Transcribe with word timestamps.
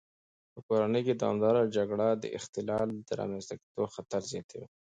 په 0.53 0.59
کورنۍ 0.67 1.01
کې 1.07 1.13
دوامداره 1.21 1.71
جګړه 1.75 2.07
د 2.15 2.25
اختلال 2.37 2.89
د 3.07 3.09
رامنځته 3.19 3.53
کېدو 3.61 3.83
خطر 3.95 4.21
زیاتوي. 4.31 4.67